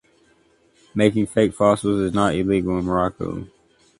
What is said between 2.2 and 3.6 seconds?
illegal in Morocco.